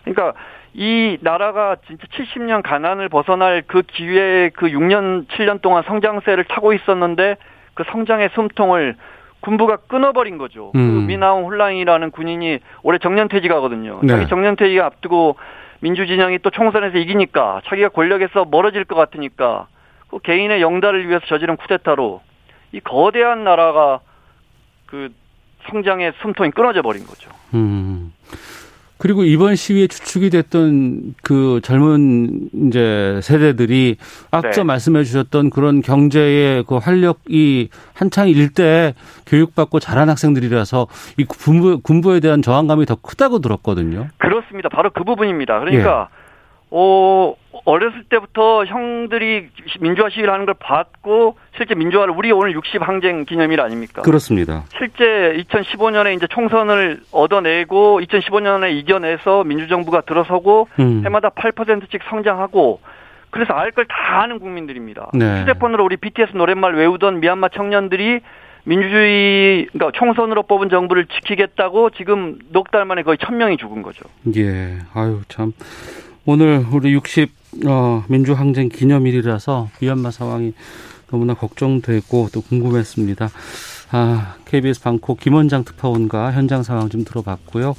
[0.04, 0.38] 그러니까
[0.74, 7.36] 이 나라가 진짜 70년 가난을 벗어날 그 기회에 그 6년, 7년 동안 성장세를 타고 있었는데
[7.72, 8.96] 그 성장의 숨통을
[9.40, 10.70] 군부가 끊어버린 거죠.
[10.72, 11.06] 그 음.
[11.06, 14.00] 미나옹 홀랑이라는 군인이 올해 정년퇴직하거든요.
[14.02, 14.08] 네.
[14.08, 15.36] 자기 정년퇴직 앞두고
[15.80, 19.68] 민주진영이 또 총선에서 이기니까 자기가 권력에서 멀어질 것 같으니까
[20.10, 22.27] 그 개인의 영달을 위해서 저지른 쿠데타로
[22.72, 24.00] 이 거대한 나라가
[24.86, 25.10] 그
[25.70, 27.30] 성장의 숨통이 끊어져 버린 거죠.
[27.54, 28.12] 음.
[29.00, 33.96] 그리고 이번 시위에 주축이 됐던 그 젊은 이제 세대들이
[34.32, 34.64] 앞서 네.
[34.64, 38.94] 말씀해 주셨던 그런 경제의 그 활력이 한창 일 때
[39.26, 44.08] 교육받고 자란 학생들이라서 이 군부, 군부에 대한 저항감이 더 크다고 들었거든요.
[44.18, 44.68] 그렇습니다.
[44.68, 45.60] 바로 그 부분입니다.
[45.60, 46.08] 그러니까
[46.70, 47.34] 어
[47.68, 49.48] 어렸을 때부터 형들이
[49.80, 54.00] 민주화 시위를 하는 걸 봤고 실제 민주화를 우리 오늘 60 항쟁 기념일 아닙니까?
[54.02, 54.64] 그렇습니다.
[54.78, 55.04] 실제
[55.44, 61.02] 2015년에 이제 총선을 얻어내고 2015년에 이겨내서 민주정부가 들어서고 음.
[61.04, 62.80] 해마다 8%씩 성장하고
[63.30, 65.10] 그래서 알 걸 다 아는 국민들입니다.
[65.12, 65.42] 네.
[65.42, 68.20] 휴대폰으로 우리 BTS 노랫말 외우던 미얀마 청년들이
[68.64, 74.04] 민주주의 그러니까 총선으로 뽑은 정부를 지키겠다고 지금 넉 달 만에 거의 천 명이 죽은 거죠.
[74.36, 74.78] 예.
[74.94, 75.52] 아유, 참.
[76.30, 77.32] 오늘 우리 60
[77.66, 80.52] 어, 민주항쟁 기념일이라서 미얀마 상황이
[81.10, 83.30] 너무나 걱정되고 또 궁금했습니다.
[83.92, 87.74] 아, KBS 방콕 김원장 특파원과 현장 상황 좀 들어봤고요.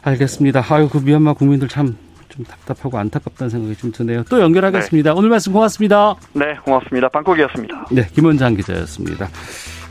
[0.00, 0.64] 알겠습니다.
[0.66, 2.08] 아유, 그 미얀마 국민들 참
[2.38, 4.22] 좀 답답하고 안타깝다는 생각이 좀 드네요.
[4.30, 5.12] 또 연결하겠습니다.
[5.12, 5.18] 네.
[5.18, 6.14] 오늘 말씀 고맙습니다.
[6.34, 7.08] 네, 고맙습니다.
[7.08, 7.86] 방콕이었습니다.
[7.90, 9.28] 네, 김원장 기자였습니다.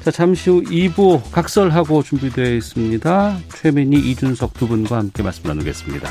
[0.04, 3.38] 자, 잠시 후 2부 각설하고 준비되어 있습니다.
[3.50, 6.10] 최민희, 이준석 두 분과 함께 말씀 나누겠습니다.